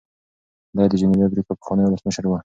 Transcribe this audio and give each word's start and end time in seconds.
دی 0.75 0.85
د 0.89 0.93
جنوبي 1.01 1.21
افریقا 1.27 1.53
پخوانی 1.59 1.83
ولسمشر 1.85 2.23
و. 2.27 2.31